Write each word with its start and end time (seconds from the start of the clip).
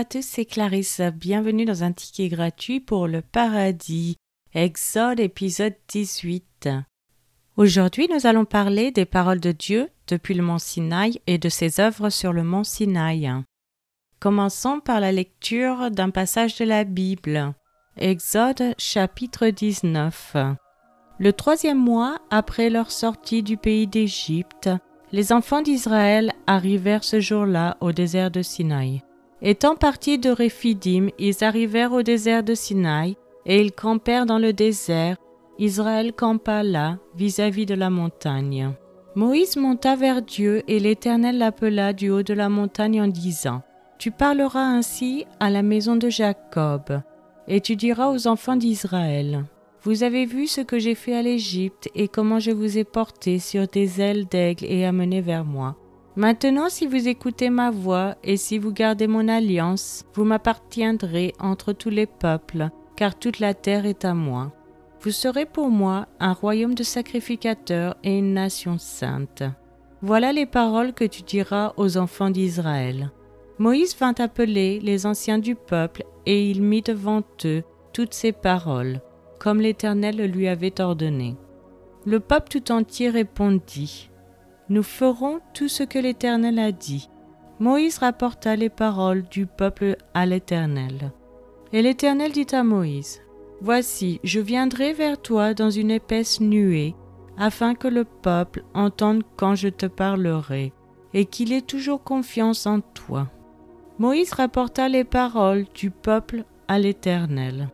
à 0.00 0.04
tous, 0.04 0.24
c'est 0.24 0.46
Clarisse. 0.46 1.02
Bienvenue 1.14 1.66
dans 1.66 1.84
un 1.84 1.92
ticket 1.92 2.28
gratuit 2.30 2.80
pour 2.80 3.06
le 3.06 3.20
paradis. 3.20 4.16
Exode 4.54 5.20
épisode 5.20 5.74
18. 5.88 6.70
Aujourd'hui, 7.58 8.08
nous 8.10 8.26
allons 8.26 8.46
parler 8.46 8.92
des 8.92 9.04
paroles 9.04 9.40
de 9.40 9.52
Dieu 9.52 9.90
depuis 10.06 10.32
le 10.32 10.42
mont 10.42 10.56
Sinaï 10.56 11.20
et 11.26 11.36
de 11.36 11.50
ses 11.50 11.80
œuvres 11.80 12.08
sur 12.08 12.32
le 12.32 12.42
mont 12.42 12.64
Sinaï. 12.64 13.30
Commençons 14.20 14.80
par 14.80 15.00
la 15.00 15.12
lecture 15.12 15.90
d'un 15.90 16.08
passage 16.08 16.56
de 16.56 16.64
la 16.64 16.84
Bible. 16.84 17.52
Exode 17.98 18.74
chapitre 18.78 19.48
19. 19.48 20.34
Le 21.18 21.32
troisième 21.34 21.78
mois 21.78 22.20
après 22.30 22.70
leur 22.70 22.90
sortie 22.90 23.42
du 23.42 23.58
pays 23.58 23.86
d'Égypte, 23.86 24.70
les 25.12 25.30
enfants 25.30 25.60
d'Israël 25.60 26.32
arrivèrent 26.46 27.04
ce 27.04 27.20
jour-là 27.20 27.76
au 27.82 27.92
désert 27.92 28.30
de 28.30 28.40
Sinaï. 28.40 29.02
Étant 29.42 29.74
partis 29.74 30.18
de 30.18 30.30
Réphidim, 30.30 31.08
ils 31.18 31.44
arrivèrent 31.44 31.92
au 31.92 32.02
désert 32.02 32.42
de 32.42 32.54
Sinaï, 32.54 33.16
et 33.46 33.60
ils 33.60 33.72
campèrent 33.72 34.26
dans 34.26 34.38
le 34.38 34.52
désert. 34.52 35.16
Israël 35.58 36.12
campa 36.12 36.62
là, 36.62 36.98
vis-à-vis 37.14 37.66
de 37.66 37.74
la 37.74 37.90
montagne. 37.90 38.72
Moïse 39.14 39.56
monta 39.56 39.96
vers 39.96 40.22
Dieu, 40.22 40.62
et 40.68 40.78
l'Éternel 40.78 41.38
l'appela 41.38 41.92
du 41.92 42.10
haut 42.10 42.22
de 42.22 42.34
la 42.34 42.48
montagne 42.48 43.00
en 43.00 43.08
disant, 43.08 43.62
Tu 43.98 44.10
parleras 44.10 44.64
ainsi 44.64 45.24
à 45.40 45.50
la 45.50 45.62
maison 45.62 45.96
de 45.96 46.10
Jacob, 46.10 47.00
et 47.48 47.60
tu 47.60 47.76
diras 47.76 48.10
aux 48.10 48.26
enfants 48.26 48.56
d'Israël, 48.56 49.44
vous 49.82 50.02
avez 50.02 50.26
vu 50.26 50.46
ce 50.46 50.60
que 50.60 50.78
j'ai 50.78 50.94
fait 50.94 51.16
à 51.16 51.22
l'Égypte 51.22 51.88
et 51.94 52.06
comment 52.06 52.38
je 52.38 52.50
vous 52.50 52.76
ai 52.76 52.84
porté 52.84 53.38
sur 53.38 53.66
des 53.66 54.02
ailes 54.02 54.26
d'aigle 54.26 54.66
et 54.66 54.84
amené 54.84 55.22
vers 55.22 55.46
moi. 55.46 55.74
Maintenant, 56.20 56.68
si 56.68 56.86
vous 56.86 57.08
écoutez 57.08 57.48
ma 57.48 57.70
voix 57.70 58.14
et 58.22 58.36
si 58.36 58.58
vous 58.58 58.74
gardez 58.74 59.06
mon 59.06 59.26
alliance, 59.26 60.04
vous 60.12 60.24
m'appartiendrez 60.24 61.32
entre 61.40 61.72
tous 61.72 61.88
les 61.88 62.04
peuples, 62.04 62.68
car 62.94 63.18
toute 63.18 63.38
la 63.38 63.54
terre 63.54 63.86
est 63.86 64.04
à 64.04 64.12
moi. 64.12 64.52
Vous 65.00 65.12
serez 65.12 65.46
pour 65.46 65.70
moi 65.70 66.08
un 66.18 66.34
royaume 66.34 66.74
de 66.74 66.82
sacrificateurs 66.82 67.96
et 68.04 68.18
une 68.18 68.34
nation 68.34 68.76
sainte. 68.76 69.44
Voilà 70.02 70.34
les 70.34 70.44
paroles 70.44 70.92
que 70.92 71.06
tu 71.06 71.22
diras 71.22 71.72
aux 71.78 71.96
enfants 71.96 72.28
d'Israël. 72.28 73.10
Moïse 73.56 73.96
vint 73.98 74.14
appeler 74.18 74.78
les 74.80 75.06
anciens 75.06 75.38
du 75.38 75.54
peuple, 75.54 76.04
et 76.26 76.50
il 76.50 76.60
mit 76.60 76.82
devant 76.82 77.22
eux 77.46 77.62
toutes 77.94 78.12
ces 78.12 78.32
paroles 78.32 79.00
comme 79.38 79.62
l'Éternel 79.62 80.16
lui 80.30 80.48
avait 80.48 80.82
ordonné. 80.82 81.34
Le 82.04 82.20
peuple 82.20 82.50
tout 82.50 82.72
entier 82.72 83.08
répondit, 83.08 84.09
Nous 84.70 84.84
ferons 84.84 85.40
tout 85.52 85.66
ce 85.66 85.82
que 85.82 85.98
l'Éternel 85.98 86.60
a 86.60 86.70
dit. 86.70 87.10
Moïse 87.58 87.98
rapporta 87.98 88.54
les 88.54 88.68
paroles 88.68 89.24
du 89.24 89.46
peuple 89.46 89.96
à 90.14 90.26
l'Éternel. 90.26 91.10
Et 91.72 91.82
l'Éternel 91.82 92.30
dit 92.30 92.46
à 92.52 92.62
Moïse, 92.62 93.20
Voici, 93.60 94.20
je 94.22 94.38
viendrai 94.38 94.92
vers 94.92 95.20
toi 95.20 95.54
dans 95.54 95.70
une 95.70 95.90
épaisse 95.90 96.40
nuée, 96.40 96.94
afin 97.36 97.74
que 97.74 97.88
le 97.88 98.04
peuple 98.04 98.62
entende 98.72 99.24
quand 99.36 99.56
je 99.56 99.68
te 99.68 99.86
parlerai, 99.86 100.72
et 101.14 101.24
qu'il 101.26 101.52
ait 101.52 101.62
toujours 101.62 102.04
confiance 102.04 102.64
en 102.64 102.80
toi. 102.80 103.26
Moïse 103.98 104.32
rapporta 104.32 104.88
les 104.88 105.04
paroles 105.04 105.66
du 105.74 105.90
peuple 105.90 106.44
à 106.68 106.78
l'Éternel. 106.78 107.70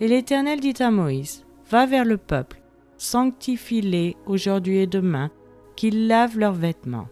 Et 0.00 0.06
l'Éternel 0.06 0.60
dit 0.60 0.80
à 0.80 0.92
Moïse, 0.92 1.44
Va 1.70 1.86
vers 1.86 2.04
le 2.04 2.18
peuple, 2.18 2.62
sanctifie-les 2.98 4.16
aujourd'hui 4.26 4.78
et 4.78 4.86
demain, 4.86 5.30
qu'ils 5.76 6.08
lavent 6.08 6.38
leurs 6.38 6.52
vêtements. 6.52 7.08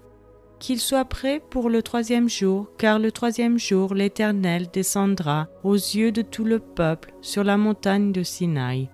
Qu'ils 0.58 0.80
soient 0.80 1.04
prêts 1.04 1.42
pour 1.50 1.68
le 1.68 1.82
troisième 1.82 2.28
jour, 2.28 2.68
car 2.78 2.98
le 2.98 3.12
troisième 3.12 3.58
jour 3.58 3.94
l'Éternel 3.94 4.68
descendra 4.72 5.48
aux 5.62 5.74
yeux 5.74 6.10
de 6.10 6.22
tout 6.22 6.44
le 6.44 6.58
peuple 6.58 7.12
sur 7.20 7.44
la 7.44 7.56
montagne 7.56 8.12
de 8.12 8.22
Sinaï. 8.22 8.88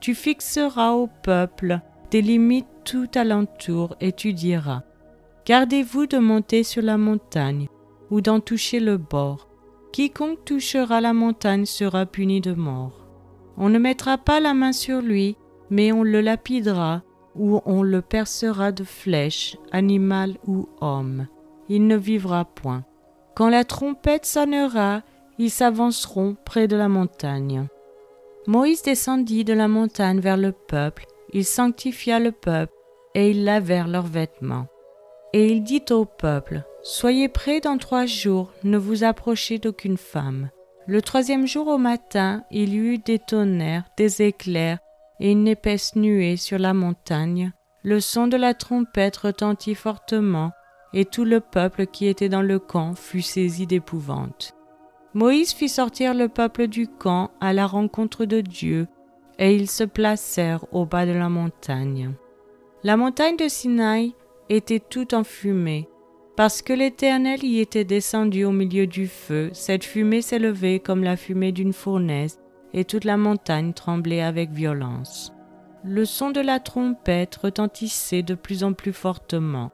Tu 0.00 0.14
fixeras 0.14 0.92
au 0.92 1.08
peuple 1.22 1.80
des 2.10 2.22
limites 2.22 2.66
tout 2.84 3.08
alentour 3.14 3.96
et 4.00 4.12
tu 4.12 4.32
diras, 4.32 4.82
Gardez-vous 5.46 6.06
de 6.06 6.18
monter 6.18 6.62
sur 6.62 6.82
la 6.82 6.96
montagne 6.98 7.66
ou 8.10 8.20
d'en 8.20 8.40
toucher 8.40 8.80
le 8.80 8.96
bord. 8.96 9.48
Quiconque 9.92 10.44
touchera 10.44 11.00
la 11.00 11.12
montagne 11.12 11.64
sera 11.64 12.04
puni 12.04 12.40
de 12.40 12.52
mort. 12.52 13.06
On 13.56 13.68
ne 13.68 13.78
mettra 13.78 14.18
pas 14.18 14.40
la 14.40 14.54
main 14.54 14.72
sur 14.72 15.00
lui, 15.00 15.36
mais 15.70 15.92
on 15.92 16.02
le 16.02 16.20
lapidera 16.20 17.02
ou 17.38 17.60
on 17.66 17.82
le 17.82 18.02
percera 18.02 18.72
de 18.72 18.84
flèches, 18.84 19.56
animal 19.72 20.36
ou 20.46 20.68
homme. 20.80 21.26
Il 21.68 21.86
ne 21.86 21.96
vivra 21.96 22.44
point. 22.44 22.84
Quand 23.34 23.48
la 23.48 23.64
trompette 23.64 24.26
sonnera, 24.26 25.02
ils 25.38 25.50
s'avanceront 25.50 26.36
près 26.44 26.68
de 26.68 26.76
la 26.76 26.88
montagne. 26.88 27.66
Moïse 28.46 28.82
descendit 28.82 29.44
de 29.44 29.52
la 29.52 29.68
montagne 29.68 30.20
vers 30.20 30.36
le 30.36 30.52
peuple, 30.52 31.04
il 31.32 31.44
sanctifia 31.44 32.18
le 32.18 32.32
peuple, 32.32 32.72
et 33.14 33.30
ils 33.30 33.44
lavèrent 33.44 33.88
leurs 33.88 34.06
vêtements. 34.06 34.66
Et 35.32 35.48
il 35.48 35.62
dit 35.62 35.84
au 35.90 36.04
peuple, 36.04 36.62
Soyez 36.82 37.28
prêts 37.28 37.60
dans 37.60 37.78
trois 37.78 38.06
jours, 38.06 38.52
ne 38.62 38.78
vous 38.78 39.02
approchez 39.02 39.58
d'aucune 39.58 39.96
femme. 39.96 40.50
Le 40.86 41.02
troisième 41.02 41.46
jour 41.46 41.66
au 41.66 41.78
matin, 41.78 42.44
il 42.52 42.74
y 42.74 42.76
eut 42.76 42.98
des 42.98 43.18
tonnerres, 43.18 43.84
des 43.96 44.22
éclairs 44.22 44.78
et 45.20 45.32
une 45.32 45.48
épaisse 45.48 45.96
nuée 45.96 46.36
sur 46.36 46.58
la 46.58 46.74
montagne. 46.74 47.52
Le 47.82 48.00
son 48.00 48.26
de 48.26 48.36
la 48.36 48.54
trompette 48.54 49.16
retentit 49.16 49.74
fortement, 49.74 50.50
et 50.92 51.04
tout 51.04 51.24
le 51.24 51.40
peuple 51.40 51.86
qui 51.86 52.06
était 52.06 52.28
dans 52.28 52.42
le 52.42 52.58
camp 52.58 52.94
fut 52.94 53.22
saisi 53.22 53.66
d'épouvante. 53.66 54.54
Moïse 55.14 55.52
fit 55.52 55.68
sortir 55.68 56.14
le 56.14 56.28
peuple 56.28 56.66
du 56.66 56.88
camp 56.88 57.30
à 57.40 57.52
la 57.52 57.66
rencontre 57.66 58.24
de 58.24 58.40
Dieu, 58.40 58.86
et 59.38 59.54
ils 59.54 59.70
se 59.70 59.84
placèrent 59.84 60.64
au 60.72 60.84
bas 60.84 61.06
de 61.06 61.12
la 61.12 61.28
montagne. 61.28 62.12
La 62.82 62.96
montagne 62.96 63.36
de 63.36 63.48
Sinaï 63.48 64.14
était 64.48 64.80
toute 64.80 65.14
enfumée, 65.14 65.88
parce 66.36 66.60
que 66.60 66.72
l'Éternel 66.72 67.42
y 67.44 67.60
était 67.60 67.84
descendu 67.84 68.44
au 68.44 68.52
milieu 68.52 68.86
du 68.86 69.06
feu, 69.06 69.50
cette 69.54 69.84
fumée 69.84 70.22
s'élevait 70.22 70.80
comme 70.80 71.02
la 71.02 71.16
fumée 71.16 71.52
d'une 71.52 71.72
fournaise, 71.72 72.38
et 72.74 72.84
toute 72.84 73.04
la 73.04 73.16
montagne 73.16 73.72
tremblait 73.72 74.22
avec 74.22 74.50
violence. 74.50 75.32
Le 75.84 76.04
son 76.04 76.30
de 76.30 76.40
la 76.40 76.58
trompette 76.58 77.36
retentissait 77.36 78.22
de 78.22 78.34
plus 78.34 78.64
en 78.64 78.72
plus 78.72 78.92
fortement. 78.92 79.70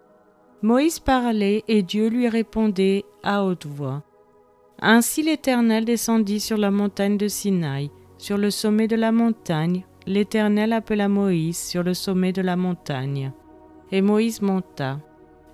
Moïse 0.62 1.00
parlait 1.00 1.64
et 1.68 1.82
Dieu 1.82 2.08
lui 2.08 2.28
répondait 2.28 3.04
à 3.22 3.44
haute 3.44 3.66
voix. 3.66 4.02
Ainsi 4.80 5.22
l'Éternel 5.22 5.84
descendit 5.84 6.40
sur 6.40 6.56
la 6.56 6.70
montagne 6.70 7.16
de 7.16 7.28
Sinaï. 7.28 7.90
Sur 8.18 8.36
le 8.36 8.50
sommet 8.50 8.88
de 8.88 8.96
la 8.96 9.10
montagne, 9.10 9.84
l'Éternel 10.06 10.72
appela 10.72 11.08
Moïse 11.08 11.58
sur 11.58 11.82
le 11.82 11.94
sommet 11.94 12.32
de 12.32 12.42
la 12.42 12.56
montagne. 12.56 13.32
Et 13.90 14.02
Moïse 14.02 14.42
monta. 14.42 14.98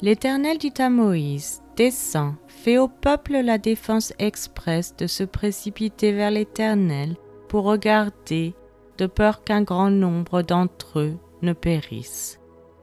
L'Éternel 0.00 0.58
dit 0.58 0.74
à 0.78 0.90
Moïse, 0.90 1.62
Descends, 1.76 2.34
fais 2.46 2.78
au 2.78 2.88
peuple 2.88 3.40
la 3.40 3.58
défense 3.58 4.12
expresse 4.18 4.96
de 4.96 5.06
se 5.06 5.24
précipiter 5.24 6.12
vers 6.12 6.30
l'Éternel 6.30 7.16
pour 7.48 7.64
regarder, 7.64 8.54
de 8.98 9.06
peur 9.06 9.44
qu'un 9.44 9.62
grand 9.62 9.90
nombre 9.90 10.42
d'entre 10.42 11.00
eux 11.00 11.16
ne 11.42 11.52
périssent. 11.52 12.40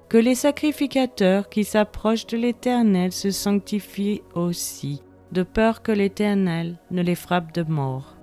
Que 0.09 0.17
les 0.17 0.35
sacrificateurs 0.35 1.49
qui 1.49 1.63
s'approchent 1.63 2.27
de 2.27 2.37
l'Éternel 2.37 3.11
se 3.11 3.31
sanctifient 3.31 4.21
aussi, 4.33 5.01
de 5.31 5.43
peur 5.43 5.81
que 5.81 5.91
l'Éternel 5.91 6.77
ne 6.91 7.01
les 7.01 7.15
frappe 7.15 7.53
de 7.53 7.63
mort. 7.63 8.15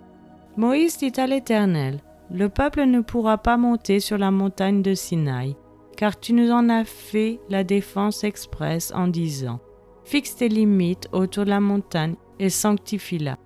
Moïse 0.57 0.99
dit 0.99 1.13
à 1.17 1.27
l'Éternel, 1.27 2.01
Le 2.31 2.49
peuple 2.49 2.85
ne 2.85 3.01
pourra 3.01 3.39
pas 3.39 3.57
monter 3.57 4.01
sur 4.01 4.17
la 4.17 4.31
montagne 4.31 4.83
de 4.83 4.95
Sinaï, 4.95 5.57
car 5.97 6.19
tu 6.19 6.33
nous 6.33 6.51
en 6.51 6.69
as 6.69 6.85
fait 6.85 7.41
la 7.51 7.65
défense 7.65 8.25
expresse 8.25 8.93
en 8.95 9.09
disant 9.09 9.61
Fixe 10.05 10.37
tes 10.37 10.49
limites 10.49 11.09
autour 11.13 11.45
de 11.45 11.51
la 11.51 11.61
montagne 11.61 12.17
et 12.39 12.51
sanctifie-la. 12.51 13.37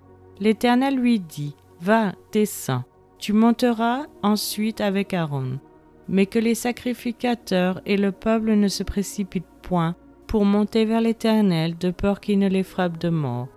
L'Éternel 0.40 0.96
lui 0.96 1.20
dit 1.20 1.54
Va, 1.80 2.12
descends, 2.32 2.84
tu 3.18 3.32
monteras 3.32 4.06
ensuite 4.22 4.80
avec 4.80 5.14
Aaron. 5.14 5.58
Mais 6.08 6.26
que 6.26 6.38
les 6.38 6.54
sacrificateurs 6.54 7.80
et 7.84 7.96
le 7.96 8.12
peuple 8.12 8.54
ne 8.54 8.68
se 8.68 8.82
précipitent 8.82 9.44
point 9.62 9.96
pour 10.26 10.44
monter 10.44 10.84
vers 10.84 11.00
l'Éternel 11.00 11.76
de 11.78 11.90
peur 11.90 12.20
qu'il 12.20 12.38
ne 12.38 12.48
les 12.48 12.62
frappe 12.62 12.98
de 12.98 13.08
mort. 13.08 13.48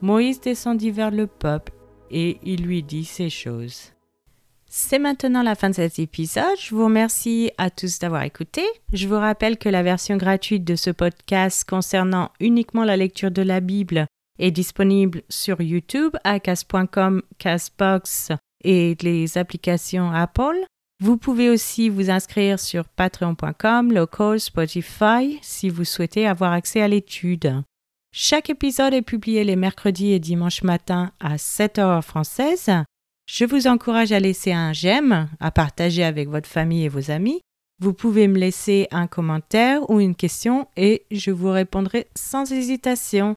Moïse 0.00 0.40
descendit 0.40 0.90
vers 0.90 1.10
le 1.10 1.26
peuple 1.26 1.72
et 2.10 2.38
il 2.42 2.62
lui 2.62 2.82
dit 2.82 3.04
ces 3.04 3.30
choses. 3.30 3.92
C'est 4.72 5.00
maintenant 5.00 5.42
la 5.42 5.56
fin 5.56 5.70
de 5.70 5.74
cet 5.74 5.98
épisode. 5.98 6.56
Je 6.60 6.74
vous 6.74 6.84
remercie 6.84 7.50
à 7.58 7.70
tous 7.70 7.98
d'avoir 7.98 8.22
écouté. 8.22 8.62
Je 8.92 9.08
vous 9.08 9.18
rappelle 9.18 9.58
que 9.58 9.68
la 9.68 9.82
version 9.82 10.16
gratuite 10.16 10.64
de 10.64 10.76
ce 10.76 10.90
podcast 10.90 11.68
concernant 11.68 12.30
uniquement 12.38 12.84
la 12.84 12.96
lecture 12.96 13.32
de 13.32 13.42
la 13.42 13.60
Bible 13.60 14.06
est 14.40 14.50
disponible 14.50 15.22
sur 15.28 15.60
YouTube 15.60 16.16
à 16.24 16.40
cas.com, 16.40 17.22
Casbox 17.38 18.32
et 18.64 18.96
les 19.02 19.38
applications 19.38 20.10
Apple. 20.10 20.64
Vous 21.02 21.16
pouvez 21.16 21.48
aussi 21.48 21.88
vous 21.88 22.10
inscrire 22.10 22.58
sur 22.58 22.88
patreon.com, 22.88 23.92
local, 23.92 24.40
Spotify 24.40 25.38
si 25.40 25.68
vous 25.68 25.84
souhaitez 25.84 26.26
avoir 26.26 26.52
accès 26.52 26.82
à 26.82 26.88
l'étude. 26.88 27.62
Chaque 28.12 28.50
épisode 28.50 28.92
est 28.92 29.02
publié 29.02 29.44
les 29.44 29.56
mercredis 29.56 30.12
et 30.12 30.18
dimanches 30.18 30.62
matin 30.62 31.12
à 31.20 31.38
7 31.38 31.78
heures 31.78 32.04
française. 32.04 32.70
Je 33.26 33.44
vous 33.44 33.68
encourage 33.68 34.10
à 34.10 34.18
laisser 34.18 34.52
un 34.52 34.72
j'aime, 34.72 35.28
à 35.38 35.52
partager 35.52 36.02
avec 36.02 36.28
votre 36.28 36.48
famille 36.48 36.84
et 36.84 36.88
vos 36.88 37.12
amis. 37.12 37.40
Vous 37.80 37.94
pouvez 37.94 38.28
me 38.28 38.38
laisser 38.38 38.88
un 38.90 39.06
commentaire 39.06 39.88
ou 39.88 40.00
une 40.00 40.16
question 40.16 40.66
et 40.76 41.06
je 41.10 41.30
vous 41.30 41.50
répondrai 41.50 42.08
sans 42.14 42.50
hésitation. 42.52 43.36